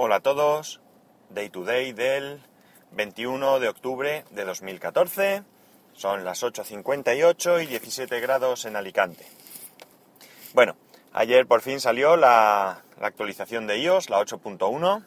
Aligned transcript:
Hola 0.00 0.14
a 0.14 0.20
todos, 0.20 0.80
Day 1.28 1.50
to 1.50 1.64
Day 1.64 1.92
del 1.92 2.40
21 2.92 3.58
de 3.58 3.68
octubre 3.68 4.24
de 4.30 4.44
2014. 4.44 5.42
Son 5.92 6.24
las 6.24 6.44
8.58 6.44 7.64
y 7.64 7.66
17 7.66 8.20
grados 8.20 8.64
en 8.64 8.76
Alicante. 8.76 9.26
Bueno, 10.54 10.76
ayer 11.12 11.48
por 11.48 11.62
fin 11.62 11.80
salió 11.80 12.16
la, 12.16 12.84
la 13.00 13.08
actualización 13.08 13.66
de 13.66 13.78
iOS, 13.78 14.08
la 14.08 14.20
8.1. 14.20 15.04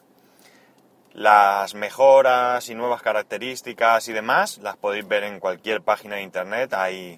Las 1.14 1.74
mejoras 1.74 2.68
y 2.68 2.76
nuevas 2.76 3.02
características 3.02 4.10
y 4.10 4.12
demás 4.12 4.58
las 4.58 4.76
podéis 4.76 5.08
ver 5.08 5.24
en 5.24 5.40
cualquier 5.40 5.82
página 5.82 6.18
de 6.18 6.24
internet. 6.24 6.74
Hay 6.74 7.18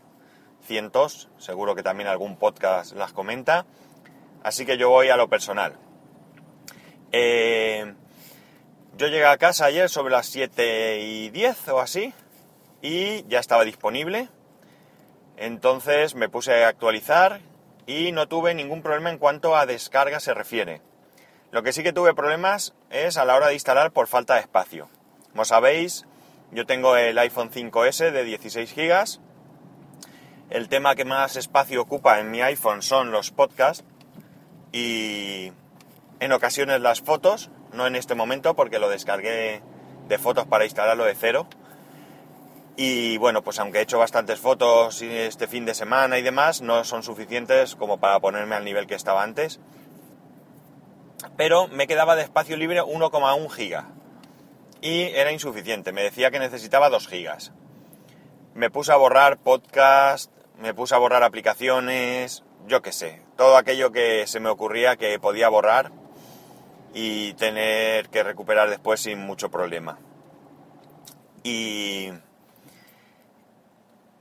cientos, 0.62 1.28
seguro 1.40 1.74
que 1.74 1.82
también 1.82 2.08
algún 2.08 2.38
podcast 2.38 2.94
las 2.94 3.14
comenta. 3.14 3.66
Así 4.44 4.64
que 4.64 4.78
yo 4.78 4.92
voy 4.92 5.10
a 5.10 5.18
lo 5.18 5.28
personal. 5.28 5.76
Eh, 7.16 7.94
yo 8.98 9.08
llegué 9.08 9.26
a 9.26 9.38
casa 9.38 9.66
ayer 9.66 9.88
sobre 9.88 10.12
las 10.12 10.26
7 10.26 11.00
y 11.00 11.30
10 11.30 11.68
o 11.70 11.80
así 11.80 12.12
y 12.82 13.24
ya 13.28 13.40
estaba 13.40 13.64
disponible. 13.64 14.30
Entonces 15.38 16.16
me 16.16 16.28
puse 16.28 16.64
a 16.64 16.68
actualizar 16.68 17.40
y 17.86 18.12
no 18.12 18.28
tuve 18.28 18.56
ningún 18.56 18.82
problema 18.82 19.12
en 19.12 19.20
cuanto 19.20 19.56
a 19.56 19.68
descarga 19.68 20.20
se 20.20 20.34
refiere. 20.34 20.82
Lo 21.52 21.62
que 21.62 21.72
sí 21.72 21.84
que 21.84 21.94
tuve 21.94 22.16
problemas 22.16 22.74
es 22.90 23.18
a 23.18 23.26
la 23.26 23.36
hora 23.36 23.48
de 23.48 23.54
instalar 23.54 23.92
por 23.92 24.08
falta 24.08 24.34
de 24.34 24.42
espacio. 24.42 24.90
Como 25.32 25.46
sabéis, 25.46 26.06
yo 26.52 26.66
tengo 26.66 26.98
el 26.98 27.18
iPhone 27.20 27.52
5S 27.52 28.10
de 28.10 28.24
16 28.24 28.76
GB. 28.76 29.20
El 30.50 30.68
tema 30.68 30.96
que 30.96 31.06
más 31.06 31.36
espacio 31.36 31.80
ocupa 31.80 32.20
en 32.20 32.32
mi 32.32 32.42
iPhone 32.42 32.82
son 32.82 33.12
los 33.12 33.30
podcasts 33.30 33.86
y 34.72 35.52
en 36.20 36.32
ocasiones 36.32 36.82
las 36.82 37.02
fotos, 37.02 37.50
no 37.72 37.88
en 37.88 37.96
este 37.96 38.16
momento 38.16 38.56
porque 38.56 38.80
lo 38.80 38.90
descargué 38.90 39.62
de 40.08 40.18
fotos 40.18 40.46
para 40.48 40.66
instalarlo 40.66 41.06
de 41.06 41.16
cero. 41.16 41.48
Y 42.76 43.18
bueno, 43.18 43.44
pues 43.44 43.60
aunque 43.60 43.80
he 43.80 43.82
hecho 43.82 44.00
bastantes 44.00 44.40
fotos 44.40 45.02
este 45.02 45.48
fin 45.48 45.66
de 45.66 45.76
semana 45.76 46.18
y 46.18 46.24
demás, 46.24 46.62
no 46.62 46.84
son 46.84 47.04
suficientes 47.04 47.76
como 47.76 48.00
para 48.00 48.20
ponerme 48.20 48.56
al 48.56 48.66
nivel 48.66 48.88
que 48.88 48.96
estaba 48.96 49.22
antes. 49.22 49.60
Pero 51.38 51.68
me 51.68 51.88
quedaba 51.88 52.16
de 52.16 52.24
espacio 52.24 52.58
libre 52.58 52.82
1,1 52.82 53.50
giga. 53.50 53.90
Y 54.82 55.04
era 55.04 55.32
insuficiente, 55.32 55.94
me 55.94 56.04
decía 56.04 56.32
que 56.32 56.40
necesitaba 56.40 56.90
2 56.90 57.08
gigas. 57.08 57.54
Me 58.54 58.70
puse 58.70 58.92
a 58.92 58.98
borrar 58.98 59.38
podcast, 59.38 60.32
me 60.60 60.74
puse 60.74 60.94
a 60.94 60.98
borrar 60.98 61.24
aplicaciones, 61.24 62.44
yo 62.68 62.82
qué 62.82 62.92
sé, 62.92 63.22
todo 63.38 63.58
aquello 63.58 63.92
que 63.92 64.28
se 64.28 64.40
me 64.40 64.50
ocurría 64.50 64.96
que 64.96 65.20
podía 65.20 65.50
borrar 65.50 65.92
y 66.94 67.34
tener 67.34 68.10
que 68.10 68.24
recuperar 68.24 68.70
después 68.70 69.02
sin 69.02 69.20
mucho 69.20 69.50
problema. 69.50 69.98
Y 71.44 72.10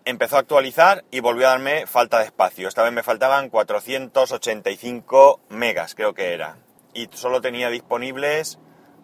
empezó 0.04 0.36
a 0.36 0.40
actualizar 0.40 1.04
y 1.10 1.20
volvió 1.20 1.46
a 1.46 1.50
darme 1.50 1.86
falta 1.86 2.18
de 2.18 2.24
espacio. 2.24 2.68
Esta 2.68 2.82
vez 2.82 2.92
me 2.92 3.02
faltaban 3.02 3.50
485 3.50 5.40
megas, 5.50 5.94
creo 5.94 6.14
que 6.14 6.32
era. 6.32 6.56
Y 6.94 7.08
solo 7.12 7.40
tenía 7.40 7.68
disponibles 7.68 8.58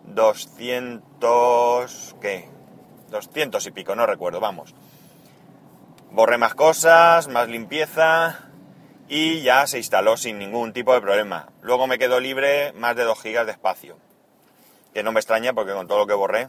200... 0.05 2.17
¿qué? 2.21 2.49
200 3.11 3.67
y 3.67 3.71
pico, 3.71 3.95
no 3.95 4.07
recuerdo, 4.07 4.41
vamos. 4.41 4.75
Borré 6.11 6.39
más 6.39 6.55
cosas, 6.55 7.29
más 7.29 7.49
limpieza 7.49 8.48
y 9.09 9.43
ya 9.43 9.67
se 9.67 9.79
instaló 9.79 10.17
sin 10.17 10.39
ningún 10.39 10.73
tipo 10.73 10.93
de 10.93 11.01
problema. 11.01 11.49
Luego 11.63 11.87
me 11.87 11.99
quedó 11.99 12.21
libre 12.21 12.73
más 12.75 12.95
de 12.95 13.05
2 13.05 13.21
gigas 13.21 13.47
de 13.47 13.53
espacio, 13.53 13.97
que 14.93 15.03
no 15.03 15.13
me 15.13 15.21
extraña 15.21 15.55
porque 15.55 15.73
con 15.73 15.89
todo 15.89 15.99
lo 15.99 16.07
que 16.07 16.15
borré. 16.15 16.49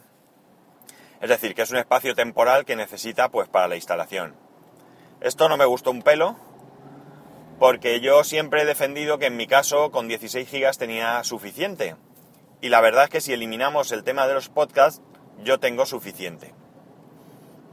Es 1.22 1.30
decir, 1.30 1.56
que 1.56 1.62
es 1.62 1.72
un 1.72 1.78
espacio 1.78 2.16
temporal 2.16 2.66
que 2.66 2.76
necesita 2.76 3.30
pues 3.30 3.48
para 3.48 3.68
la 3.68 3.76
instalación. 3.76 4.36
Esto 5.22 5.50
no 5.50 5.58
me 5.58 5.66
gustó 5.66 5.92
un 5.92 6.02
pelo, 6.02 6.38
porque 7.60 8.00
yo 8.00 8.24
siempre 8.24 8.62
he 8.62 8.66
defendido 8.66 9.20
que 9.20 9.26
en 9.26 9.38
mi 9.38 9.48
caso 9.48 9.92
con 9.92 10.08
16 10.08 10.48
gigas 10.48 10.78
tenía 10.78 11.24
suficiente. 11.24 11.96
Y 12.62 12.70
la 12.70 12.82
verdad 12.82 13.06
es 13.06 13.10
que 13.10 13.22
si 13.22 13.34
eliminamos 13.34 13.92
el 13.92 14.04
tema 14.04 14.28
de 14.28 14.34
los 14.34 14.50
podcasts, 14.50 15.02
yo 15.44 15.60
tengo 15.60 15.86
suficiente. 15.86 16.54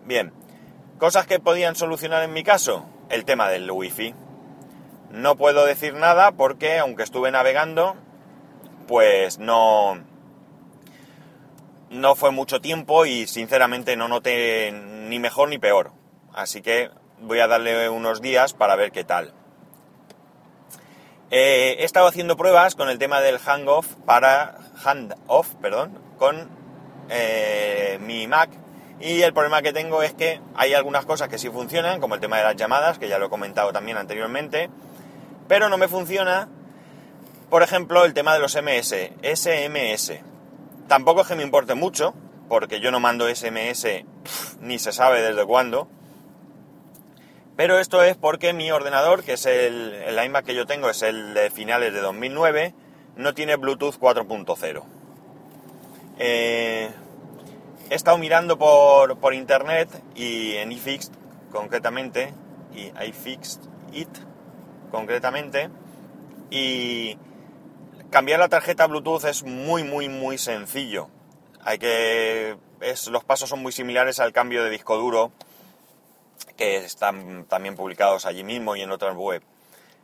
Bien, 0.05 0.33
cosas 0.99 1.27
que 1.27 1.41
podían 1.41 1.75
solucionar 1.75 2.23
en 2.23 2.33
mi 2.33 2.45
caso, 2.45 2.87
el 3.09 3.25
tema 3.25 3.49
del 3.49 3.71
wifi. 3.71 4.15
No 5.17 5.35
puedo 5.37 5.65
decir 5.65 5.95
nada 5.95 6.33
porque, 6.33 6.79
aunque 6.79 7.03
estuve 7.03 7.31
navegando, 7.31 7.97
pues 8.87 9.39
no, 9.39 10.05
no 11.89 12.15
fue 12.15 12.33
mucho 12.33 12.61
tiempo 12.61 13.07
y 13.07 13.27
sinceramente 13.27 13.97
no 13.97 14.09
noté 14.09 14.73
ni 14.73 15.19
mejor 15.19 15.49
ni 15.49 15.57
peor. 15.57 15.93
Así 16.35 16.61
que 16.61 16.91
voy 17.23 17.41
a 17.41 17.47
darle 17.47 17.89
unos 17.89 18.21
días 18.21 18.53
para 18.53 18.77
ver 18.77 18.93
qué 18.93 19.05
tal. 19.05 19.33
Eh, 21.31 21.77
he 21.79 21.85
estado 21.85 22.09
haciendo 22.09 22.37
pruebas 22.37 22.75
con 22.75 22.91
el 22.91 22.99
tema 22.99 23.23
del 23.23 23.39
handoff 23.39 23.95
para 24.05 24.59
handoff, 24.85 25.55
perdón, 25.63 25.99
con 26.19 26.51
eh, 27.09 27.99
mi 28.03 28.27
Mac 28.27 28.51
y 29.01 29.23
el 29.23 29.33
problema 29.33 29.63
que 29.63 29.73
tengo 29.73 30.03
es 30.03 30.13
que 30.13 30.43
hay 30.55 30.75
algunas 30.75 31.07
cosas 31.07 31.29
que 31.29 31.39
sí 31.39 31.49
funcionan, 31.49 32.01
como 32.01 32.15
el 32.15 32.21
tema 32.21 32.37
de 32.37 32.45
las 32.45 32.57
llamadas, 32.57 32.99
que 32.99 33.09
ya 33.09 33.19
lo 33.19 33.27
he 33.27 33.31
comentado 33.31 33.73
también 33.73 33.97
anteriormente, 33.97 34.71
pero 35.49 35.69
no 35.69 35.79
me 35.79 35.89
funciona, 35.89 36.49
por 37.51 37.63
ejemplo, 37.63 38.05
el 38.05 38.15
tema 38.15 38.35
de 38.35 38.41
los 38.41 38.57
MS, 38.57 38.95
SMS. 39.23 40.21
Tampoco 40.89 41.23
es 41.23 41.29
que 41.29 41.37
me 41.37 41.43
importe 41.43 41.75
mucho, 41.75 42.15
porque 42.49 42.81
yo 42.81 42.91
no 42.91 43.01
mando 43.01 43.33
SMS 43.33 43.87
ni 44.61 44.79
se 44.79 44.93
sabe 44.93 45.23
desde 45.23 45.45
cuándo. 45.45 45.89
Pero 47.57 47.79
esto 47.79 48.03
es 48.03 48.17
porque 48.17 48.53
mi 48.53 48.71
ordenador, 48.71 49.23
que 49.25 49.33
es 49.33 49.47
el, 49.47 49.95
el 49.95 50.25
iMac 50.25 50.45
que 50.45 50.55
yo 50.55 50.67
tengo, 50.67 50.91
es 50.91 51.03
el 51.03 51.33
de 51.33 51.51
finales 51.51 51.95
de 51.95 52.01
2009, 52.01 52.75
no 53.17 53.33
tiene 53.33 53.57
Bluetooth 53.57 53.99
4.0. 53.99 54.83
Eh, 56.19 56.91
he 57.91 57.95
estado 57.95 58.19
mirando 58.19 58.59
por, 58.59 59.19
por, 59.19 59.35
internet 59.35 59.89
y 60.15 60.57
en 60.57 60.73
iFixed 60.73 61.13
concretamente, 61.51 62.33
y 62.75 62.93
iFixed 63.07 63.63
It 63.93 64.09
concretamente 64.97 65.69
y 66.49 67.19
cambiar 68.11 68.41
la 68.41 68.49
tarjeta 68.49 68.87
Bluetooth 68.87 69.27
es 69.27 69.43
muy 69.43 69.85
muy 69.85 70.09
muy 70.09 70.39
sencillo. 70.39 71.09
Hay 71.63 71.79
que 71.79 72.57
es, 72.81 73.07
los 73.09 73.23
pasos 73.23 73.51
son 73.51 73.61
muy 73.61 73.73
similares 73.73 74.21
al 74.21 74.33
cambio 74.33 74.65
de 74.65 74.71
disco 74.71 74.97
duro 74.97 75.33
que 76.57 76.77
están 76.77 77.45
también 77.45 77.77
publicados 77.77 78.25
allí 78.25 78.43
mismo 78.43 78.75
y 78.75 78.81
en 78.81 78.91
otras 78.91 79.15
web. 79.15 79.43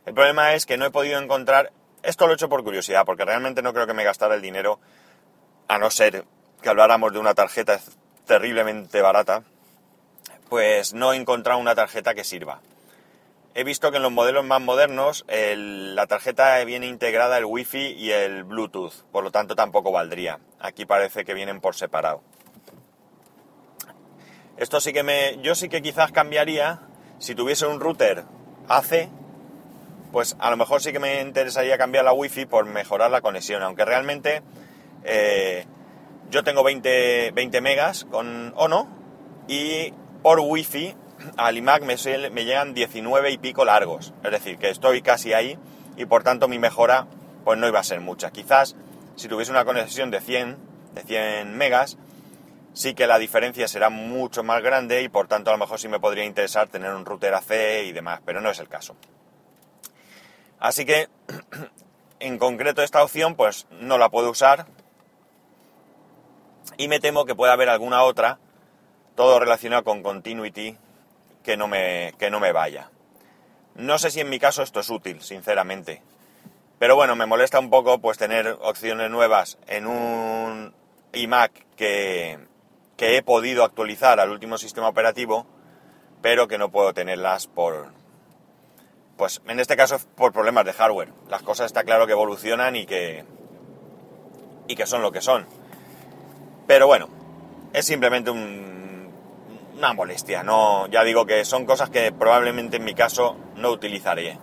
El 0.05 0.13
problema 0.13 0.53
es 0.53 0.67
que 0.67 0.77
no 0.77 0.85
he 0.85 0.91
podido 0.91 1.19
encontrar, 1.19 1.71
esto 2.03 2.27
lo 2.27 2.33
he 2.33 2.35
hecho 2.35 2.49
por 2.49 2.63
curiosidad, 2.63 3.03
porque 3.03 3.25
realmente 3.25 3.63
no 3.63 3.73
creo 3.73 3.87
que 3.87 3.93
me 3.93 4.03
gastara 4.03 4.35
el 4.35 4.41
dinero, 4.43 4.79
a 5.67 5.79
no 5.79 5.89
ser 5.89 6.25
que 6.61 6.69
habláramos 6.69 7.13
de 7.13 7.19
una 7.19 7.33
tarjeta 7.33 7.79
terriblemente 8.27 9.01
barata, 9.01 9.41
pues 10.49 10.93
no 10.93 11.13
he 11.13 11.15
encontrado 11.15 11.59
una 11.59 11.73
tarjeta 11.73 12.13
que 12.13 12.23
sirva. 12.23 12.61
He 13.55 13.63
visto 13.63 13.91
que 13.91 13.97
en 13.97 14.03
los 14.03 14.11
modelos 14.11 14.43
más 14.43 14.61
modernos 14.61 15.25
la 15.27 16.07
tarjeta 16.07 16.63
viene 16.63 16.87
integrada 16.87 17.37
el 17.37 17.45
Wi-Fi 17.45 17.93
y 17.97 18.09
el 18.09 18.43
Bluetooth, 18.43 19.03
por 19.11 19.23
lo 19.23 19.29
tanto 19.29 19.55
tampoco 19.55 19.91
valdría. 19.91 20.39
Aquí 20.59 20.85
parece 20.85 21.23
que 21.23 21.35
vienen 21.35 21.61
por 21.61 21.75
separado. 21.75 22.21
Esto 24.57 24.81
sí 24.81 24.91
que 24.91 25.03
me, 25.03 25.37
yo 25.41 25.53
sí 25.53 25.69
que 25.69 25.83
quizás 25.83 26.11
cambiaría 26.11 26.81
si 27.19 27.35
tuviese 27.35 27.67
un 27.67 27.79
router 27.79 28.23
AC, 28.67 29.09
pues 30.11 30.35
a 30.39 30.49
lo 30.49 30.57
mejor 30.57 30.81
sí 30.81 30.91
que 30.91 30.99
me 30.99 31.21
interesaría 31.21 31.77
cambiar 31.77 32.05
la 32.05 32.13
Wi-Fi 32.13 32.47
por 32.47 32.65
mejorar 32.65 33.11
la 33.11 33.21
conexión, 33.21 33.61
aunque 33.61 33.85
realmente 33.85 34.41
eh, 35.03 35.65
yo 36.31 36.43
tengo 36.43 36.63
20, 36.63 37.31
20 37.31 37.61
megas 37.61 38.05
con 38.05 38.51
Ono 38.55 38.87
y 39.47 39.93
por 40.23 40.39
Wi-Fi 40.39 40.95
al 41.37 41.57
iMac 41.57 41.83
me, 41.83 41.95
llegan 42.45 42.73
19 42.73 43.31
y 43.31 43.37
pico 43.37 43.65
largos. 43.65 44.13
Es 44.23 44.31
decir, 44.31 44.57
que 44.57 44.69
estoy 44.69 45.01
casi 45.01 45.33
ahí 45.33 45.57
y 45.97 46.05
por 46.05 46.23
tanto 46.23 46.47
mi 46.47 46.59
mejora 46.59 47.07
pues 47.43 47.59
no 47.59 47.67
iba 47.67 47.79
a 47.79 47.83
ser 47.83 48.01
mucha. 48.01 48.31
Quizás 48.31 48.75
si 49.15 49.27
tuviese 49.27 49.51
una 49.51 49.65
conexión 49.65 50.11
de 50.11 50.21
100, 50.21 50.57
de 50.95 51.03
100 51.03 51.57
megas, 51.57 51.97
sí 52.73 52.95
que 52.95 53.07
la 53.07 53.19
diferencia 53.19 53.67
será 53.67 53.89
mucho 53.89 54.43
más 54.43 54.61
grande 54.61 55.03
y 55.03 55.09
por 55.09 55.27
tanto 55.27 55.49
a 55.49 55.53
lo 55.53 55.59
mejor 55.59 55.79
sí 55.79 55.87
me 55.87 55.99
podría 55.99 56.25
interesar 56.25 56.67
tener 56.67 56.93
un 56.93 57.05
router 57.05 57.33
AC 57.33 57.85
y 57.85 57.91
demás, 57.91 58.21
pero 58.25 58.41
no 58.41 58.49
es 58.49 58.59
el 58.59 58.67
caso. 58.67 58.95
Así 60.59 60.85
que 60.85 61.09
en 62.19 62.37
concreto 62.37 62.81
esta 62.81 63.03
opción 63.03 63.35
pues 63.35 63.67
no 63.71 63.97
la 63.97 64.09
puedo 64.09 64.29
usar 64.29 64.65
y 66.77 66.87
me 66.87 66.99
temo 66.99 67.25
que 67.25 67.35
pueda 67.35 67.53
haber 67.53 67.69
alguna 67.69 68.03
otra, 68.03 68.39
todo 69.15 69.39
relacionado 69.39 69.83
con 69.83 70.01
Continuity, 70.01 70.77
que 71.43 71.57
no 71.57 71.67
me, 71.67 72.13
que 72.17 72.29
no 72.29 72.39
me 72.39 72.51
vaya. 72.51 72.89
No 73.75 73.97
sé 73.97 74.11
si 74.11 74.19
en 74.21 74.29
mi 74.29 74.39
caso 74.39 74.63
esto 74.63 74.79
es 74.79 74.89
útil, 74.89 75.21
sinceramente. 75.21 76.01
Pero 76.79 76.95
bueno, 76.95 77.15
me 77.15 77.25
molesta 77.25 77.59
un 77.59 77.69
poco 77.69 77.99
pues 77.99 78.17
tener 78.17 78.57
opciones 78.61 79.09
nuevas 79.09 79.57
en 79.67 79.87
un 79.87 80.73
iMac 81.13 81.51
que, 81.75 82.39
que 82.97 83.17
he 83.17 83.23
podido 83.23 83.63
actualizar 83.63 84.19
al 84.19 84.31
último 84.31 84.57
sistema 84.57 84.87
operativo, 84.87 85.45
pero 86.21 86.47
que 86.47 86.57
no 86.57 86.71
puedo 86.71 86.93
tenerlas 86.93 87.47
por, 87.47 87.91
pues 89.17 89.41
en 89.47 89.59
este 89.59 89.77
caso 89.77 89.97
por 90.15 90.33
problemas 90.33 90.65
de 90.65 90.73
hardware. 90.73 91.13
Las 91.29 91.43
cosas 91.43 91.67
está 91.67 91.83
claro 91.83 92.05
que 92.05 92.13
evolucionan 92.13 92.75
y 92.75 92.85
que, 92.85 93.25
y 94.67 94.75
que 94.75 94.85
son 94.85 95.01
lo 95.01 95.11
que 95.11 95.21
son. 95.21 95.45
Pero 96.67 96.87
bueno, 96.87 97.09
es 97.73 97.85
simplemente 97.85 98.31
una 99.77 99.93
molestia. 99.93 100.43
No, 100.43 100.87
ya 100.87 101.03
digo 101.03 101.25
que 101.25 101.45
son 101.45 101.65
cosas 101.65 101.89
que 101.89 102.11
probablemente 102.11 102.77
en 102.77 102.83
mi 102.83 102.93
caso 102.93 103.35
no 103.55 103.69
utilizaré. 103.71 104.37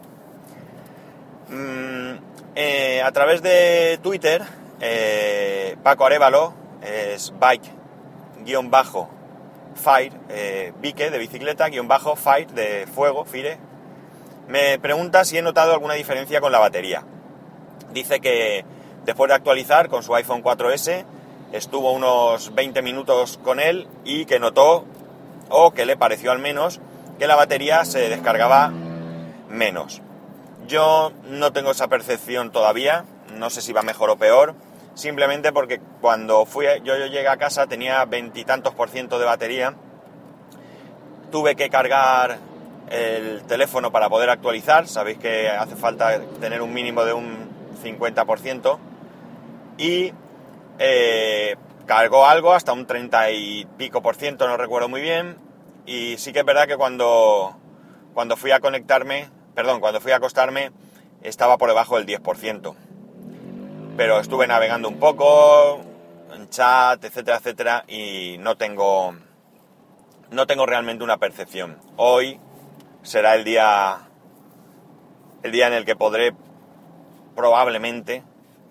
Mm, 1.49 2.15
eh, 2.55 3.03
a 3.03 3.13
través 3.13 3.43
de 3.43 3.99
Twitter, 4.03 4.43
eh, 4.81 5.77
Paco 5.83 6.07
Arevalo, 6.07 6.55
es 6.83 7.33
bike-fire, 7.39 7.73
eh, 10.29 10.73
de 10.81 11.19
bicicleta-fire 11.19 12.49
de 12.53 12.87
fuego, 12.87 13.25
fire, 13.25 13.59
me 14.49 14.79
pregunta 14.79 15.25
si 15.25 15.39
he 15.39 15.43
notado 15.43 15.73
alguna 15.73 15.95
diferencia 15.95 16.41
con 16.41 16.51
la 16.51 16.59
batería. 16.59 17.05
Dice 17.93 18.21
que 18.21 18.65
después 19.05 19.29
de 19.29 19.35
actualizar 19.35 19.89
con 19.89 20.03
su 20.03 20.15
iPhone 20.15 20.43
4S, 20.43 21.05
estuvo 21.53 21.93
unos 21.93 22.55
20 22.55 22.83
minutos 22.83 23.39
con 23.43 23.61
él 23.61 23.87
y 24.05 24.25
que 24.25 24.39
notó, 24.39 24.85
o 25.51 25.73
que 25.73 25.85
le 25.85 25.97
pareció 25.97 26.33
al 26.33 26.39
menos, 26.39 26.81
que 27.19 27.27
la 27.27 27.37
batería 27.37 27.85
se 27.85 28.09
descargaba 28.09 28.73
menos. 29.49 30.01
Yo 30.67 31.13
no 31.29 31.53
tengo 31.53 31.73
esa 31.73 31.89
percepción 31.89 32.51
todavía, 32.51 33.05
no 33.37 33.51
sé 33.51 33.61
si 33.61 33.73
va 33.73 33.83
mejor 33.83 34.11
o 34.11 34.17
peor, 34.17 34.55
simplemente 34.95 35.53
porque 35.53 35.81
cuando 36.01 36.47
fui, 36.47 36.67
yo, 36.85 36.97
yo 36.97 37.07
llegué 37.07 37.29
a 37.29 37.37
casa 37.37 37.67
tenía 37.67 38.05
veintitantos 38.05 38.75
por 38.75 38.89
ciento 38.89 39.19
de 39.19 39.27
batería, 39.27 39.75
tuve 41.31 41.57
que 41.57 41.69
cargar 41.69 42.39
el 42.91 43.43
teléfono 43.45 43.93
para 43.93 44.09
poder 44.09 44.31
actualizar, 44.31 44.89
sabéis 44.89 45.19
que 45.19 45.49
hace 45.49 45.77
falta 45.77 46.21
tener 46.41 46.61
un 46.61 46.73
mínimo 46.73 47.05
de 47.05 47.13
un 47.13 47.49
50%, 47.83 48.79
y 49.79 50.13
eh, 50.79 51.57
cargó 51.87 52.27
algo 52.27 52.53
hasta 52.53 52.73
un 52.73 52.87
30 52.87 53.31
y 53.33 53.67
pico 53.77 54.03
por 54.03 54.17
ciento, 54.17 54.47
no 54.47 54.57
recuerdo 54.57 54.89
muy 54.89 55.01
bien, 55.01 55.37
y 55.87 56.17
sí 56.19 56.33
que 56.33 56.41
es 56.41 56.45
verdad 56.45 56.67
que 56.67 56.77
cuando, 56.77 57.57
cuando 58.15 58.37
fui 58.37 58.51
a 58.53 58.61
conectarme, 58.61 59.29
perdón, 59.55 59.81
cuando 59.81 60.01
fui 60.01 60.13
a 60.13 60.17
acostarme 60.17 60.73
estaba 61.23 61.59
por 61.59 61.69
debajo 61.69 61.97
del 61.97 62.07
10%. 62.07 62.75
Pero 63.97 64.21
estuve 64.21 64.47
navegando 64.47 64.89
un 64.89 64.99
poco, 64.99 65.81
en 66.35 66.49
chat, 66.49 67.05
etcétera, 67.05 67.39
etcétera, 67.39 67.85
y 67.89 68.37
no 68.39 68.57
tengo, 68.57 69.15
no 70.31 70.47
tengo 70.47 70.67
realmente 70.67 71.05
una 71.05 71.19
percepción. 71.19 71.79
Hoy 71.97 72.41
será 73.03 73.35
el 73.35 73.45
día, 73.45 74.09
el 75.43 75.53
día 75.53 75.67
en 75.67 75.75
el 75.75 75.85
que 75.85 75.97
podré 75.97 76.33
probablemente 77.35 78.23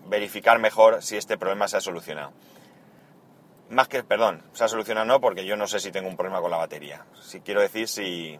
verificar 0.07 0.59
mejor 0.59 1.01
si 1.03 1.17
este 1.17 1.37
problema 1.37 1.67
se 1.67 1.77
ha 1.77 1.81
solucionado. 1.81 2.31
Más 3.69 3.87
que, 3.87 4.03
perdón, 4.03 4.41
se 4.53 4.63
ha 4.63 4.67
solucionado 4.67 5.05
no, 5.05 5.21
porque 5.21 5.45
yo 5.45 5.55
no 5.55 5.67
sé 5.67 5.79
si 5.79 5.91
tengo 5.91 6.09
un 6.09 6.17
problema 6.17 6.41
con 6.41 6.49
la 6.49 6.57
batería. 6.57 7.05
Si 7.21 7.41
quiero 7.41 7.61
decir 7.61 7.87
si, 7.87 8.39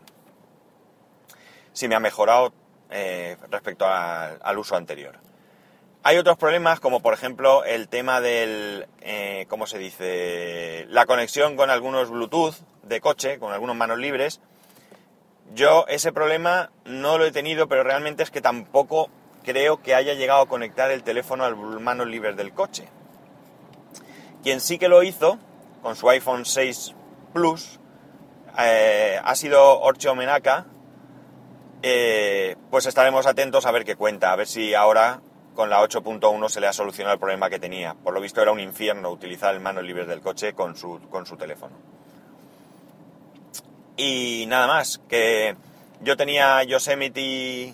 si 1.72 1.88
me 1.88 1.96
ha 1.96 2.00
mejorado 2.00 2.52
eh, 2.90 3.38
respecto 3.52 3.86
al 3.88 4.58
uso 4.58 4.76
anterior. 4.76 5.20
Hay 6.02 6.18
otros 6.18 6.38
problemas, 6.38 6.80
como 6.80 7.02
por 7.02 7.14
ejemplo 7.14 7.64
el 7.66 7.90
tema 7.90 8.22
del, 8.22 8.88
eh, 9.02 9.46
¿cómo 9.50 9.68
se 9.68 9.78
dice? 9.78 10.86
La 10.90 11.06
conexión 11.06 11.56
con 11.56 11.70
algunos 11.70 12.10
Bluetooth 12.10 12.56
de 12.84 13.02
coche, 13.02 13.38
con 13.38 13.54
algunos 13.54 13.75
manos 13.75 14.00
libres. 14.00 14.40
Yo 15.54 15.86
ese 15.88 16.12
problema 16.12 16.72
no 16.86 17.18
lo 17.18 17.25
he 17.25 17.32
tenido, 17.32 17.68
pero 17.68 17.84
realmente 17.84 18.24
es 18.24 18.32
que 18.32 18.42
tampoco 18.42 19.10
creo 19.44 19.82
que 19.82 19.94
haya 19.94 20.14
llegado 20.14 20.42
a 20.42 20.48
conectar 20.48 20.90
el 20.90 21.04
teléfono 21.04 21.44
al 21.44 21.56
manos 21.56 22.08
libres 22.08 22.36
del 22.36 22.54
coche. 22.54 22.88
Quien 24.44 24.62
sí 24.62 24.77
que 24.77 24.88
lo 24.88 25.03
hizo, 25.03 25.38
con 25.81 25.95
su 25.95 26.09
iPhone 26.09 26.45
6 26.45 26.95
Plus, 27.33 27.80
eh, 28.57 29.19
ha 29.24 29.36
sido 29.36 29.80
Orcho 29.81 30.15
Menaka, 30.15 30.65
eh, 31.81 32.56
pues 32.69 32.86
estaremos 32.86 33.25
atentos 33.25 33.65
a 33.65 33.71
ver 33.71 33.86
qué 33.86 33.95
cuenta, 33.95 34.31
a 34.31 34.36
ver 34.36 34.47
si 34.47 34.74
ahora 34.74 35.21
con 35.56 35.69
la 35.69 35.81
8.1 35.81 36.50
se 36.50 36.62
le 36.62 36.68
ha 36.68 36.74
solucionado 36.74 37.13
el 37.13 37.19
problema 37.19 37.50
que 37.50 37.59
tenía. 37.59 37.94
Por 37.94 38.13
lo 38.13 38.21
visto 38.21 38.41
era 38.41 38.51
un 38.51 38.59
infierno 38.59 39.12
utilizar 39.12 39.53
el 39.53 39.59
manos 39.59 39.83
libres 39.83 40.07
del 40.07 40.21
coche 40.21 40.53
con 40.53 40.75
su, 40.75 41.00
con 41.09 41.25
su 41.25 41.36
teléfono. 41.36 41.75
Y 43.97 44.45
nada 44.47 44.68
más, 44.68 45.01
que 45.09 45.57
yo 46.01 46.15
tenía 46.15 46.63
Yosemite 46.63 47.74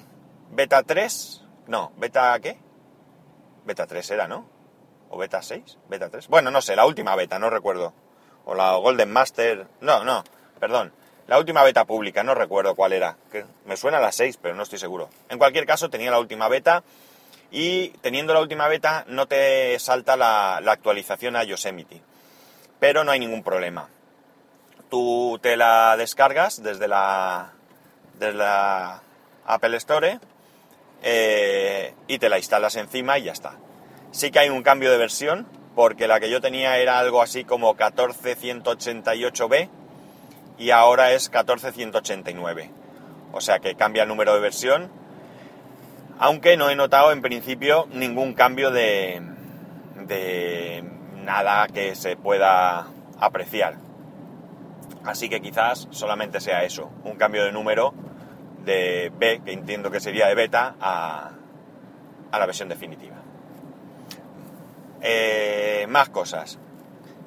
Beta 0.51 0.81
3, 0.81 1.43
no, 1.67 1.91
Beta 1.97 2.39
qué? 2.39 2.57
Beta 3.65 3.85
3 3.85 4.11
era, 4.11 4.27
¿no? 4.27 4.54
¿O 5.09 5.17
Beta 5.17 5.41
6? 5.41 5.77
¿Beta 5.89 6.09
3? 6.09 6.27
Bueno, 6.27 6.51
no 6.51 6.61
sé, 6.61 6.75
la 6.75 6.85
última 6.85 7.15
beta, 7.15 7.39
no 7.39 7.49
recuerdo. 7.49 7.93
O 8.45 8.55
la 8.55 8.75
Golden 8.75 9.11
Master, 9.11 9.67
no, 9.81 10.03
no, 10.03 10.23
perdón. 10.59 10.93
La 11.27 11.39
última 11.39 11.63
beta 11.63 11.85
pública, 11.85 12.23
no 12.23 12.35
recuerdo 12.35 12.75
cuál 12.75 12.93
era. 12.93 13.17
Me 13.65 13.77
suena 13.77 13.99
la 13.99 14.11
6, 14.11 14.37
pero 14.41 14.53
no 14.53 14.61
estoy 14.61 14.77
seguro. 14.77 15.09
En 15.29 15.39
cualquier 15.39 15.65
caso, 15.65 15.89
tenía 15.89 16.11
la 16.11 16.19
última 16.19 16.47
beta 16.47 16.83
y 17.49 17.89
teniendo 18.01 18.33
la 18.33 18.41
última 18.41 18.67
beta 18.67 19.05
no 19.07 19.27
te 19.27 19.77
salta 19.79 20.17
la, 20.17 20.57
actualización 20.57 21.35
a 21.35 21.43
Yosemite. 21.43 22.01
Pero 22.79 23.03
no 23.03 23.11
hay 23.11 23.19
ningún 23.19 23.43
problema. 23.43 23.89
Tú 24.89 25.39
te 25.41 25.57
la 25.57 25.97
descargas 25.97 26.61
desde 26.61 26.87
la, 26.87 27.53
desde 28.19 28.37
la 28.37 29.01
Apple 29.47 29.77
Store 29.77 30.19
eh, 31.01 31.95
y 32.07 32.19
te 32.19 32.29
la 32.29 32.37
instalas 32.37 32.75
encima 32.75 33.17
y 33.17 33.23
ya 33.23 33.31
está. 33.31 33.55
Sí 34.15 34.31
que 34.31 34.39
hay 34.39 34.49
un 34.49 34.63
cambio 34.63 34.89
de 34.91 34.97
versión 34.97 35.45
porque 35.75 36.07
la 36.07 36.21
que 36.21 36.29
yo 36.29 36.39
tenía 36.39 36.77
era 36.77 36.99
algo 36.99 37.21
así 37.21 37.43
como 37.43 37.75
14188B 37.75 39.67
y 40.57 40.69
ahora 40.69 41.11
es 41.11 41.27
14189. 41.27 42.71
O 43.33 43.41
sea 43.41 43.59
que 43.59 43.75
cambia 43.75 44.03
el 44.03 44.07
número 44.07 44.33
de 44.33 44.39
versión, 44.39 44.89
aunque 46.17 46.55
no 46.55 46.69
he 46.69 46.77
notado 46.77 47.11
en 47.11 47.21
principio 47.21 47.89
ningún 47.91 48.35
cambio 48.35 48.71
de, 48.71 49.21
nada 51.25 51.67
que 51.67 51.93
se 51.95 52.15
pueda 52.15 52.87
apreciar. 53.19 53.75
Así 55.03 55.27
que 55.27 55.41
quizás 55.41 55.89
solamente 55.91 56.39
sea 56.39 56.63
eso, 56.63 56.89
un 57.03 57.17
cambio 57.17 57.43
de 57.43 57.51
número 57.51 57.93
de 58.63 59.11
B, 59.19 59.41
que 59.43 59.51
entiendo 59.51 59.91
que 59.91 59.99
sería 59.99 60.27
de 60.27 60.35
beta, 60.35 60.77
a, 60.79 61.31
a 62.31 62.39
la 62.39 62.45
versión 62.45 62.69
definitiva. 62.69 63.14
Eh, 65.01 65.85
más 65.89 66.09
cosas. 66.09 66.59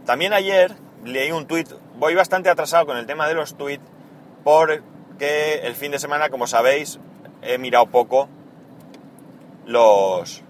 También 0.05 0.33
ayer 0.33 0.75
leí 1.05 1.31
un 1.33 1.47
tuit 1.47 1.69
voy 1.99 2.15
bastante 2.15 2.49
atrasado 2.49 2.87
con 2.87 2.97
el 2.97 3.07
tema 3.07 3.29
de 3.29 3.35
los 3.35 3.57
tweets 3.57 3.85
porque 4.45 5.61
el 5.65 5.75
fin 5.75 5.93
de 5.93 5.99
semana, 5.99 6.31
como 6.31 6.47
sabéis, 6.47 6.99
he 7.43 7.59
mirado 7.59 7.87
poco 7.87 8.29
los, 9.67 10.43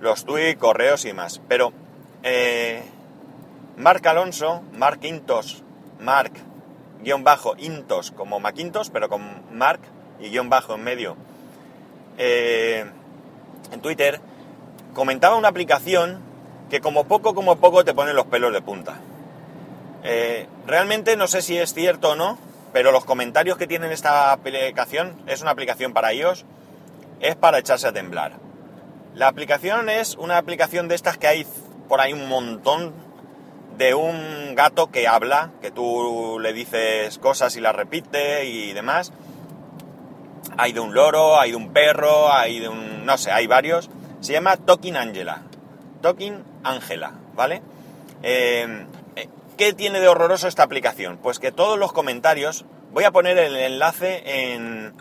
los 0.00 0.24
tweets, 0.24 0.58
correos 0.58 1.04
y 1.04 1.08
demás. 1.08 1.40
Pero 1.48 1.72
eh, 2.22 2.82
Alonso, 4.04 4.62
Marc 4.72 5.04
Intos, 5.04 5.62
Marc 6.00 6.32
guion 7.02 7.24
bajo 7.24 7.54
Intos 7.58 8.10
como 8.10 8.40
Macintos, 8.40 8.90
pero 8.90 9.08
con 9.08 9.22
Marc 9.56 9.80
y 10.18 10.30
guion 10.30 10.48
bajo 10.48 10.74
en 10.74 10.82
medio, 10.82 11.16
eh, 12.18 12.84
en 13.70 13.80
Twitter, 13.80 14.20
comentaba 14.96 15.36
una 15.36 15.48
aplicación 15.48 16.22
que 16.70 16.80
como 16.80 17.04
poco, 17.04 17.34
como 17.34 17.56
poco 17.56 17.84
te 17.84 17.92
pone 17.92 18.14
los 18.14 18.24
pelos 18.24 18.50
de 18.50 18.62
punta. 18.62 18.96
Eh, 20.02 20.48
realmente 20.66 21.18
no 21.18 21.26
sé 21.26 21.42
si 21.42 21.58
es 21.58 21.74
cierto 21.74 22.12
o 22.12 22.16
no, 22.16 22.38
pero 22.72 22.92
los 22.92 23.04
comentarios 23.04 23.58
que 23.58 23.66
tienen 23.66 23.92
esta 23.92 24.32
aplicación, 24.32 25.14
es 25.26 25.42
una 25.42 25.50
aplicación 25.50 25.92
para 25.92 26.14
iOS, 26.14 26.46
es 27.20 27.36
para 27.36 27.58
echarse 27.58 27.86
a 27.86 27.92
temblar. 27.92 28.32
La 29.14 29.28
aplicación 29.28 29.90
es 29.90 30.16
una 30.16 30.38
aplicación 30.38 30.88
de 30.88 30.94
estas 30.94 31.18
que 31.18 31.26
hay 31.26 31.46
por 31.90 32.00
ahí 32.00 32.14
un 32.14 32.26
montón 32.26 32.94
de 33.76 33.94
un 33.94 34.54
gato 34.54 34.90
que 34.90 35.06
habla, 35.06 35.50
que 35.60 35.70
tú 35.70 36.38
le 36.40 36.54
dices 36.54 37.18
cosas 37.18 37.54
y 37.56 37.60
las 37.60 37.76
repite 37.76 38.46
y 38.46 38.72
demás. 38.72 39.12
Hay 40.56 40.72
de 40.72 40.80
un 40.80 40.94
loro, 40.94 41.38
hay 41.38 41.50
de 41.50 41.56
un 41.56 41.74
perro, 41.74 42.32
hay 42.32 42.60
de 42.60 42.70
un... 42.70 43.04
no 43.04 43.18
sé, 43.18 43.30
hay 43.30 43.46
varios. 43.46 43.90
Se 44.26 44.32
llama 44.32 44.56
Talking 44.56 44.96
Angela. 44.96 45.42
Talking 46.02 46.42
Angela, 46.64 47.12
¿vale? 47.36 47.62
Eh, 48.24 48.84
¿Qué 49.56 49.72
tiene 49.72 50.00
de 50.00 50.08
horroroso 50.08 50.48
esta 50.48 50.64
aplicación? 50.64 51.16
Pues 51.18 51.38
que 51.38 51.52
todos 51.52 51.78
los 51.78 51.92
comentarios, 51.92 52.64
voy 52.90 53.04
a 53.04 53.12
poner 53.12 53.38
el 53.38 53.54
enlace 53.54 54.50
en, 54.52 54.96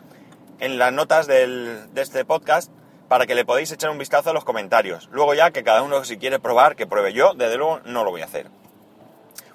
las 0.59 0.93
notas 0.93 1.25
de 1.25 1.87
este 1.95 2.23
podcast, 2.23 2.71
para 3.07 3.25
que 3.25 3.33
le 3.33 3.45
podáis 3.45 3.71
echar 3.71 3.89
un 3.89 3.97
vistazo 3.97 4.29
a 4.29 4.33
los 4.33 4.45
comentarios. 4.45 5.09
Luego 5.11 5.33
ya 5.33 5.49
que 5.49 5.63
cada 5.63 5.81
uno 5.81 6.03
si 6.03 6.19
quiere 6.19 6.37
probar, 6.37 6.75
que 6.75 6.85
pruebe 6.85 7.11
yo, 7.11 7.33
desde 7.33 7.57
luego 7.57 7.79
no 7.83 8.03
lo 8.03 8.11
voy 8.11 8.21
a 8.21 8.25
hacer. 8.25 8.51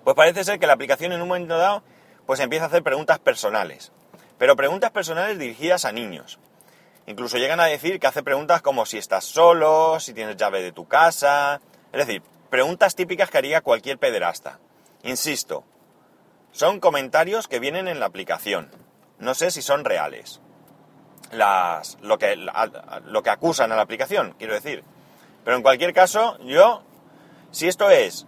Pues 0.02 0.16
parece 0.16 0.42
ser 0.42 0.58
que 0.58 0.66
la 0.66 0.72
aplicación 0.72 1.12
en 1.12 1.22
un 1.22 1.28
momento 1.28 1.56
dado 1.56 1.84
pues 2.26 2.40
empieza 2.40 2.64
a 2.64 2.68
hacer 2.68 2.82
preguntas 2.82 3.20
personales. 3.20 3.92
Pero 4.36 4.56
preguntas 4.56 4.90
personales 4.90 5.38
dirigidas 5.38 5.84
a 5.84 5.92
niños. 5.92 6.40
Incluso 7.06 7.38
llegan 7.38 7.60
a 7.60 7.66
decir 7.66 7.98
que 7.98 8.06
hace 8.06 8.22
preguntas 8.22 8.62
como 8.62 8.86
si 8.86 8.98
estás 8.98 9.24
solo, 9.24 9.98
si 10.00 10.14
tienes 10.14 10.36
llave 10.36 10.62
de 10.62 10.72
tu 10.72 10.86
casa. 10.86 11.60
Es 11.92 12.06
decir, 12.06 12.22
preguntas 12.50 12.94
típicas 12.94 13.30
que 13.30 13.38
haría 13.38 13.62
cualquier 13.62 13.98
pederasta. 13.98 14.58
Insisto, 15.02 15.64
son 16.52 16.80
comentarios 16.80 17.48
que 17.48 17.58
vienen 17.58 17.88
en 17.88 18.00
la 18.00 18.06
aplicación. 18.06 18.70
No 19.18 19.34
sé 19.34 19.50
si 19.50 19.62
son 19.62 19.84
reales 19.84 20.40
las, 21.32 21.98
lo, 22.02 22.18
que, 22.18 22.36
lo 22.36 23.22
que 23.22 23.30
acusan 23.30 23.72
a 23.72 23.76
la 23.76 23.82
aplicación, 23.82 24.34
quiero 24.38 24.54
decir. 24.54 24.84
Pero 25.44 25.56
en 25.56 25.62
cualquier 25.62 25.92
caso, 25.92 26.38
yo, 26.44 26.82
si 27.50 27.68
esto 27.68 27.90
es 27.90 28.26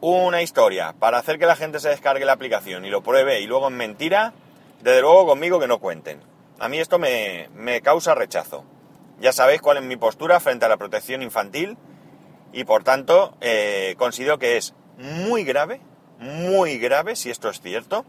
una 0.00 0.42
historia 0.42 0.94
para 0.98 1.18
hacer 1.18 1.38
que 1.38 1.46
la 1.46 1.56
gente 1.56 1.80
se 1.80 1.88
descargue 1.88 2.24
la 2.24 2.32
aplicación 2.32 2.84
y 2.84 2.90
lo 2.90 3.02
pruebe 3.02 3.40
y 3.40 3.46
luego 3.46 3.68
es 3.68 3.74
mentira, 3.74 4.32
desde 4.80 5.00
luego 5.00 5.26
conmigo 5.26 5.60
que 5.60 5.68
no 5.68 5.78
cuenten. 5.78 6.20
A 6.62 6.68
mí 6.68 6.78
esto 6.78 7.00
me, 7.00 7.48
me 7.54 7.82
causa 7.82 8.14
rechazo. 8.14 8.64
Ya 9.18 9.32
sabéis 9.32 9.60
cuál 9.60 9.78
es 9.78 9.82
mi 9.82 9.96
postura 9.96 10.38
frente 10.38 10.64
a 10.64 10.68
la 10.68 10.76
protección 10.76 11.20
infantil 11.20 11.76
y 12.52 12.62
por 12.62 12.84
tanto 12.84 13.36
eh, 13.40 13.96
considero 13.98 14.38
que 14.38 14.56
es 14.56 14.72
muy 14.96 15.42
grave, 15.42 15.80
muy 16.20 16.78
grave 16.78 17.16
si 17.16 17.30
esto 17.30 17.50
es 17.50 17.60
cierto 17.60 18.06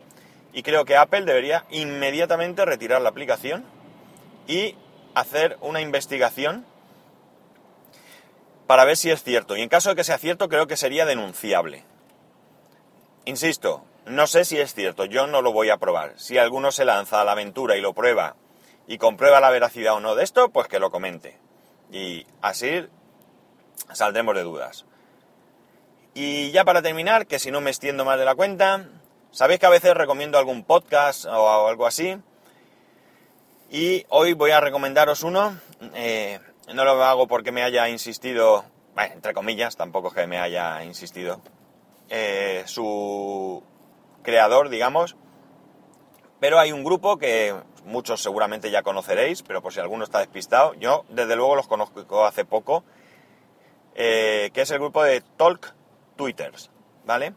y 0.54 0.62
creo 0.62 0.86
que 0.86 0.96
Apple 0.96 1.26
debería 1.26 1.66
inmediatamente 1.72 2.64
retirar 2.64 3.02
la 3.02 3.10
aplicación 3.10 3.66
y 4.48 4.76
hacer 5.16 5.58
una 5.62 5.82
investigación 5.82 6.64
para 8.68 8.86
ver 8.86 8.98
si 8.98 9.10
es 9.10 9.24
cierto. 9.24 9.58
Y 9.58 9.64
en 9.64 9.70
caso 9.70 9.90
de 9.90 9.96
que 9.96 10.04
sea 10.04 10.20
cierto, 10.20 10.48
creo 10.48 10.68
que 10.68 10.78
sería 10.78 11.08
denunciable. 11.08 11.86
Insisto, 13.26 13.84
no 14.06 14.28
sé 14.28 14.46
si 14.46 14.60
es 14.60 14.76
cierto, 14.76 15.06
yo 15.06 15.26
no 15.26 15.42
lo 15.42 15.54
voy 15.54 15.72
a 15.72 15.78
probar. 15.78 16.14
Si 16.18 16.38
alguno 16.38 16.72
se 16.72 16.86
lanza 16.86 17.20
a 17.20 17.26
la 17.26 17.32
aventura 17.32 17.78
y 17.78 17.82
lo 17.82 17.94
prueba 17.94 18.36
y 18.88 18.98
comprueba 18.98 19.40
la 19.40 19.50
veracidad 19.50 19.96
o 19.96 20.00
no 20.00 20.16
de 20.16 20.24
esto, 20.24 20.50
pues 20.50 20.68
que 20.68 20.80
lo 20.80 20.92
comente. 20.92 21.38
Y 21.92 22.26
así 22.42 22.86
saldremos 23.94 24.36
de 24.36 24.44
dudas. 24.44 24.86
Y 26.14 26.52
ya 26.52 26.64
para 26.64 26.82
terminar, 26.82 27.26
que 27.26 27.40
si 27.40 27.52
no 27.52 27.62
me 27.62 27.72
extiendo 27.72 28.06
más 28.06 28.20
de 28.20 28.26
la 28.26 28.36
cuenta, 28.36 28.88
sabéis 29.32 29.60
que 29.60 29.66
a 29.66 29.70
veces 29.70 29.96
recomiendo 29.96 30.38
algún 30.38 30.64
podcast 30.64 31.26
o 31.26 31.68
algo 31.68 31.88
así. 31.88 32.18
Y 33.72 34.06
hoy 34.10 34.34
voy 34.34 34.52
a 34.52 34.60
recomendaros 34.60 35.24
uno. 35.24 35.58
Eh, 35.96 36.40
no 36.74 36.86
lo 36.86 37.04
hago 37.04 37.28
porque 37.28 37.52
me 37.52 37.64
haya 37.64 37.90
insistido, 37.90 38.66
entre 38.96 39.34
comillas, 39.34 39.76
tampoco 39.76 40.10
es 40.10 40.14
que 40.14 40.28
me 40.28 40.38
haya 40.38 40.84
insistido, 40.84 41.42
eh, 42.10 42.64
su 42.68 43.64
creador, 44.22 44.70
digamos. 44.70 45.16
Pero 46.44 46.60
hay 46.60 46.74
un 46.74 46.84
grupo 46.84 47.18
que 47.18 47.56
muchos 47.86 48.22
seguramente 48.22 48.70
ya 48.70 48.84
conoceréis, 48.84 49.44
pero 49.44 49.62
por 49.62 49.72
si 49.72 49.80
alguno 49.80 50.04
está 50.04 50.20
despistado, 50.20 50.74
yo 50.74 51.06
desde 51.08 51.38
luego 51.38 51.56
los 51.56 51.70
conozco 51.70 52.26
hace 52.26 52.44
poco, 52.44 52.84
eh, 53.96 54.52
que 54.54 54.64
es 54.64 54.72
el 54.72 54.80
grupo 54.80 55.02
de 55.06 55.22
Talk 55.38 55.74
Twitters, 56.18 56.70
¿vale? 57.06 57.34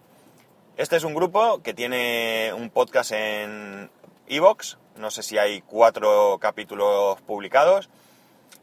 Este 0.77 0.97
es 0.97 1.05
un 1.05 1.15
grupo 1.15 1.63
que 1.63 1.73
tiene 1.73 2.51
un 2.53 2.69
podcast 2.69 3.13
en 3.13 3.93
Evox, 4.27 4.77
no 4.97 5.13
sé 5.13 5.23
si 5.23 5.39
hay 5.39 5.61
cuatro 5.61 6.39
capítulos 6.41 7.21
publicados. 7.21 7.89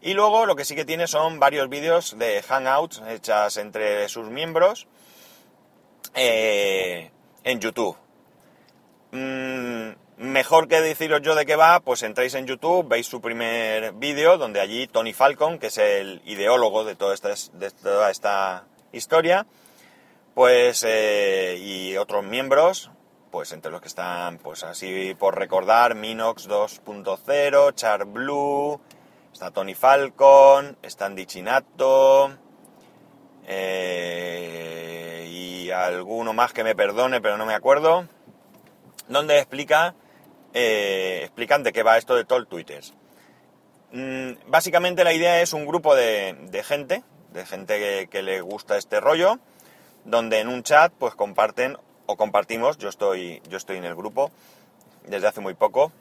Y 0.02 0.14
luego 0.14 0.46
lo 0.46 0.58
que 0.58 0.66
sí 0.66 0.76
que 0.76 0.84
tiene 0.84 1.08
son 1.08 1.40
varios 1.40 1.70
vídeos 1.70 2.18
de 2.20 2.44
hangouts 2.44 3.02
hechas 3.08 3.56
entre 3.56 4.10
sus 4.10 4.28
miembros 4.28 4.88
eh, 6.16 7.12
en 7.46 7.62
YouTube. 7.62 7.96
Mm, 9.14 10.03
mejor 10.18 10.68
que 10.68 10.82
deciros 10.82 11.22
yo 11.22 11.36
de 11.36 11.46
qué 11.46 11.56
va, 11.56 11.80
pues 11.80 12.04
entráis 12.04 12.34
en 12.36 12.46
YouTube, 12.46 12.88
veis 12.88 13.08
su 13.08 13.22
primer 13.22 13.94
vídeo, 13.94 14.38
donde 14.38 14.60
allí 14.60 14.88
Tony 14.88 15.14
Falcon, 15.14 15.60
que 15.60 15.68
es 15.68 15.78
el 15.78 16.22
ideólogo 16.26 16.84
de, 16.84 16.96
toda 16.96 17.14
esta, 17.14 17.34
de 17.54 17.72
toda 17.72 18.12
esta 18.12 18.66
historia, 18.92 19.46
pues 20.34 20.84
eh, 20.88 21.58
y 21.60 21.98
otros 21.98 22.24
miembros, 22.24 22.92
pues 23.32 23.52
entre 23.52 23.72
los 23.72 23.82
que 23.82 23.88
están, 23.88 24.38
pues 24.38 24.64
así 24.64 25.16
por 25.16 25.38
recordar, 25.38 25.96
Minox 25.96 26.48
2.0, 26.48 27.74
Char 27.76 28.06
Blue, 28.06 28.80
está 29.32 29.52
Tony 29.52 29.74
Falcon, 29.74 30.78
está 30.84 31.08
Andy 31.08 31.26
Chinato, 31.26 32.32
eh, 33.48 35.28
y 35.30 35.72
alguno 35.72 36.34
más 36.34 36.54
que 36.54 36.64
me 36.64 36.76
perdone, 36.76 37.22
pero 37.22 37.38
no 37.38 37.46
me 37.46 37.56
acuerdo, 37.56 38.08
donde 39.08 39.40
explica, 39.40 39.96
eh, 40.54 41.22
explican 41.24 41.64
de 41.64 41.74
qué 41.74 41.84
va 41.84 41.98
esto 41.98 42.16
de 42.16 42.26
todo 42.26 42.40
el 42.40 42.48
Twitter. 42.48 42.84
Mm, 43.92 44.34
básicamente 44.48 45.04
la 45.04 45.14
idea 45.14 45.42
es 45.42 45.54
un 45.54 45.66
grupo 45.66 45.96
de, 45.96 46.64
gente, 46.66 47.04
de 47.32 47.46
gente 47.46 47.80
que, 47.80 48.08
que 48.10 48.24
le 48.24 48.42
gusta 48.42 48.78
este 48.78 49.00
rollo, 49.00 49.40
donde 50.06 50.40
en 50.40 50.48
un 50.48 50.64
chat 50.64 50.92
pues 50.98 51.16
comparten 51.16 51.78
o 52.06 52.18
compartimos, 52.18 52.78
yo 52.78 52.90
estoy, 52.90 53.42
yo 53.50 53.58
estoy 53.58 53.78
en 53.78 53.86
el 53.86 53.96
grupo 53.96 54.32
desde 55.08 55.28
hace 55.28 55.42
muy 55.42 55.54
poco 55.54 55.92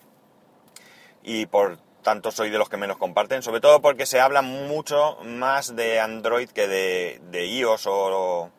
y 1.23 1.47
por 1.47 1.78
tanto 2.02 2.30
soy 2.30 2.50
de 2.50 2.59
los 2.59 2.68
que 2.68 2.76
menos 2.76 2.99
comparten, 2.99 3.42
sobre 3.42 3.61
todo 3.61 3.80
porque 3.80 4.06
se 4.06 4.21
habla 4.21 4.42
mucho 4.42 5.16
más 5.25 5.76
de 5.76 6.00
Android 6.00 6.49
que 6.50 6.66
de, 6.66 7.21
de 7.30 7.47
iOS 7.47 7.87
o, 7.87 8.50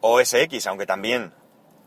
o 0.00 0.24
SX, 0.24 0.66
aunque 0.66 0.86
también. 0.86 1.32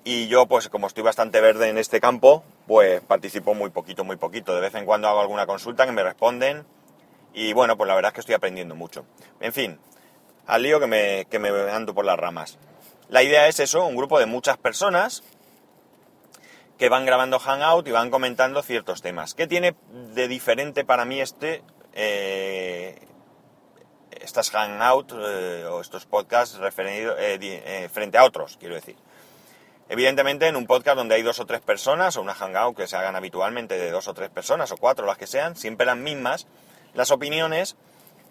Y 0.03 0.27
yo, 0.27 0.45
pues 0.45 0.69
como 0.69 0.87
estoy 0.87 1.03
bastante 1.03 1.41
verde 1.41 1.69
en 1.69 1.77
este 1.77 1.99
campo, 1.99 2.43
pues 2.67 3.01
participo 3.01 3.53
muy 3.53 3.69
poquito, 3.69 4.03
muy 4.03 4.15
poquito. 4.15 4.55
De 4.55 4.61
vez 4.61 4.75
en 4.75 4.85
cuando 4.85 5.07
hago 5.07 5.21
alguna 5.21 5.45
consulta 5.45 5.85
que 5.85 5.91
me 5.91 6.03
responden 6.03 6.65
y 7.33 7.53
bueno, 7.53 7.77
pues 7.77 7.87
la 7.87 7.95
verdad 7.95 8.09
es 8.09 8.13
que 8.13 8.19
estoy 8.21 8.35
aprendiendo 8.35 8.75
mucho. 8.75 9.05
En 9.39 9.53
fin, 9.53 9.79
al 10.45 10.63
lío 10.63 10.79
que 10.79 10.87
me, 10.87 11.25
que 11.29 11.39
me 11.39 11.49
ando 11.71 11.93
por 11.93 12.05
las 12.05 12.17
ramas. 12.17 12.57
La 13.09 13.23
idea 13.23 13.47
es 13.47 13.59
eso, 13.59 13.85
un 13.85 13.95
grupo 13.95 14.19
de 14.19 14.25
muchas 14.25 14.57
personas 14.57 15.23
que 16.77 16.89
van 16.89 17.05
grabando 17.05 17.39
Hangout 17.39 17.87
y 17.87 17.91
van 17.91 18.09
comentando 18.09 18.61
ciertos 18.61 19.01
temas. 19.01 19.33
¿Qué 19.33 19.47
tiene 19.47 19.75
de 20.13 20.27
diferente 20.27 20.83
para 20.83 21.05
mí 21.05 21.21
este, 21.21 21.63
eh, 21.93 22.99
estas 24.11 24.49
Hangout 24.51 25.13
eh, 25.15 25.65
o 25.65 25.81
estos 25.81 26.05
podcasts 26.05 26.57
referido, 26.57 27.15
eh, 27.17 27.89
frente 27.91 28.17
a 28.17 28.23
otros, 28.23 28.57
quiero 28.59 28.75
decir? 28.75 28.95
Evidentemente 29.89 30.47
en 30.47 30.55
un 30.55 30.65
podcast 30.65 30.97
donde 30.97 31.15
hay 31.15 31.23
dos 31.23 31.39
o 31.39 31.45
tres 31.45 31.61
personas 31.61 32.15
o 32.15 32.21
una 32.21 32.33
Hangout 32.33 32.77
que 32.77 32.87
se 32.87 32.95
hagan 32.95 33.15
habitualmente 33.15 33.77
de 33.77 33.91
dos 33.91 34.07
o 34.07 34.13
tres 34.13 34.29
personas 34.29 34.71
o 34.71 34.77
cuatro, 34.77 35.05
las 35.05 35.17
que 35.17 35.27
sean, 35.27 35.55
siempre 35.55 35.85
las 35.85 35.97
mismas, 35.97 36.47
las 36.93 37.11
opiniones 37.11 37.75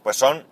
pues 0.02 0.16
son 0.16 0.46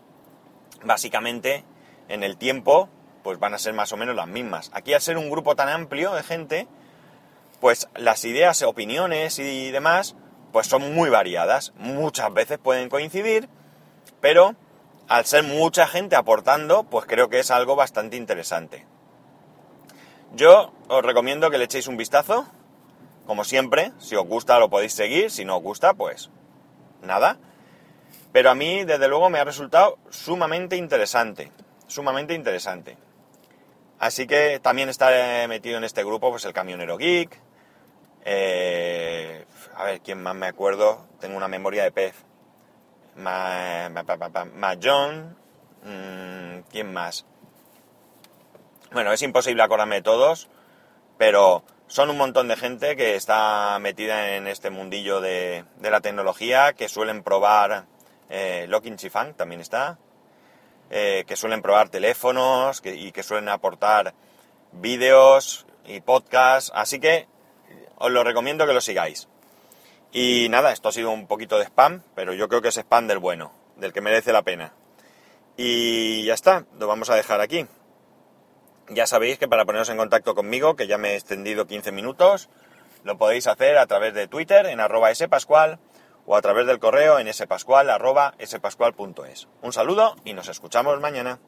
básicamente 0.85 1.65
en 2.09 2.23
el 2.23 2.37
tiempo 2.37 2.89
pues 3.23 3.39
van 3.39 3.55
a 3.55 3.59
ser 3.59 3.75
más 3.75 3.93
o 3.93 3.97
menos 3.97 4.15
las 4.15 4.29
mismas. 4.29 4.71
Aquí 4.73 4.95
al 4.95 5.01
ser 5.01 5.17
un 5.17 5.31
grupo 5.31 5.57
tan 5.57 5.69
amplio 5.69 6.15
de 6.15 6.23
gente, 6.23 6.69
pues 7.61 7.89
las 7.95 8.25
ideas, 8.25 8.63
opiniones 8.63 9.39
y 9.39 9.71
demás, 9.71 10.17
pues 10.53 10.67
son 10.67 10.95
muy 10.95 11.11
variadas. 11.11 11.73
Muchas 11.77 12.33
veces 12.33 12.59
pueden 12.59 12.89
coincidir, 12.89 13.49
pero 14.21 14.55
al 15.09 15.27
ser 15.27 15.45
mucha 15.45 15.87
gente 15.87 16.17
aportando, 16.17 16.85
pues 16.85 17.07
creo 17.07 17.29
que 17.29 17.41
es 17.41 17.51
algo 17.51 17.77
bastante 17.77 18.17
interesante. 18.17 18.87
Yo 20.33 20.73
os 20.89 21.03
recomiendo 21.03 21.51
que 21.51 21.59
le 21.59 21.65
echéis 21.65 21.89
un 21.89 21.97
vistazo, 21.97 22.47
como 23.27 23.45
siempre, 23.45 23.93
si 23.99 24.17
os 24.17 24.27
gusta 24.27 24.59
lo 24.59 24.71
podéis 24.71 24.93
seguir, 24.93 25.31
si 25.31 25.45
no 25.45 25.57
os 25.57 25.63
gusta, 25.63 25.95
pues 25.95 26.31
nada. 27.03 27.37
Pero 28.33 28.51
a 28.51 28.55
mí, 28.55 28.85
desde 28.85 29.09
luego, 29.09 29.29
me 29.29 29.41
ha 29.41 29.45
resultado 29.45 29.99
sumamente 30.11 30.77
interesante, 30.77 31.51
sumamente 31.89 32.35
interesante. 32.35 32.97
Así 33.99 34.27
que 34.27 34.61
también 34.61 34.89
está 34.89 35.11
metido 35.49 35.77
en 35.77 35.85
este 35.85 36.05
grupo 36.05 36.31
pues 36.31 36.45
el 36.45 36.53
camionero 36.53 36.97
geek. 36.97 37.39
Eh, 38.25 39.45
a 39.77 39.85
ver, 39.85 40.01
¿quién 40.01 40.23
más 40.23 40.35
me 40.35 40.47
acuerdo? 40.47 41.07
Tengo 41.21 41.37
una 41.37 41.49
memoria 41.49 41.83
de 41.83 41.93
pez. 41.93 42.15
Ma, 43.17 43.91
John. 44.83 45.37
Mm, 45.85 46.61
¿Quién 46.71 46.93
más? 46.93 47.27
Bueno, 48.93 49.13
es 49.13 49.23
imposible 49.23 49.63
acordarme 49.63 49.97
de 49.97 50.03
todos, 50.03 50.49
pero 51.17 51.63
son 51.87 52.11
un 52.11 52.17
montón 52.17 52.49
de 52.49 52.57
gente 52.57 52.97
que 52.97 53.15
está 53.15 53.79
metida 53.81 54.37
en 54.37 54.49
este 54.49 54.71
mundillo 54.71 55.21
de, 55.21 55.65
la 55.81 56.01
tecnología, 56.01 56.73
que 56.73 56.89
suelen 56.89 57.23
probar... 57.23 57.87
Eh, 58.33 58.67
Locking 58.69 58.97
Chifang 58.97 59.35
también 59.35 59.61
está, 59.61 59.99
eh, 60.89 61.25
que 61.27 61.35
suelen 61.35 61.63
probar 61.63 61.89
teléfonos 61.89 62.81
y 62.85 63.11
que 63.11 63.25
suelen 63.25 63.49
aportar 63.49 64.15
vídeos 64.71 65.67
y 65.85 66.01
podcasts. 66.01 66.71
Así 66.73 67.01
que 67.01 67.27
os 67.97 68.11
lo 68.13 68.23
recomiendo 68.23 68.69
que 68.69 68.73
lo 68.73 68.81
sigáis. 68.81 69.27
Y 70.13 70.49
nada, 70.49 70.71
esto 70.71 70.89
ha 70.89 70.93
sido 70.93 71.11
un 71.11 71.27
poquito 71.27 71.59
de 71.59 71.65
spam, 71.65 72.05
pero 72.15 72.33
yo 72.33 72.49
creo 72.49 72.63
que 72.63 72.69
es 72.69 72.77
spam 72.77 73.09
del 73.09 73.19
bueno. 73.19 73.53
del 73.75 73.93
que 73.93 74.01
merece 74.01 74.33
la 74.33 74.43
pena. 74.43 74.73
Y 75.57 76.25
ya 76.25 76.35
está, 76.35 76.67
lo 76.79 76.87
vamos 76.87 77.11
a 77.11 77.17
dejar 77.17 77.41
aquí. 77.41 77.67
Ya 78.93 79.07
sabéis 79.07 79.39
que 79.39 79.47
para 79.47 79.65
poneros 79.65 79.89
en 79.89 79.97
contacto 79.97 80.35
conmigo, 80.35 80.75
que 80.75 80.89
ya 80.89 80.99
me 80.99 81.11
he 81.13 81.15
extendido 81.15 81.69
15 81.69 81.93
minutos, 81.93 82.49
lo 83.05 83.19
podéis 83.19 83.47
hacer 83.47 83.79
a 83.79 83.87
través 83.87 84.15
de 84.15 84.27
Twitter 84.27 84.67
en 84.67 84.81
arroba 84.81 85.15
spascual 85.15 85.79
o 86.27 86.35
a 86.35 86.43
través 86.43 86.67
del 86.67 86.81
correo 86.81 87.21
en 87.21 87.33
spascual 87.33 87.89
arroba 87.89 88.35
spascual.es. 88.45 89.47
Un 89.63 89.73
saludo 89.73 90.17
y 90.25 90.33
nos 90.33 90.49
escuchamos 90.49 90.99
mañana. 91.01 91.39